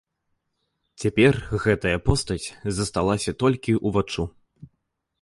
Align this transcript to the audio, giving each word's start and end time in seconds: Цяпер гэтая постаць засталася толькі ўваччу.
Цяпер 1.03 1.33
гэтая 1.67 1.93
постаць 2.09 2.51
засталася 2.81 3.31
толькі 3.45 3.81
ўваччу. 3.87 4.31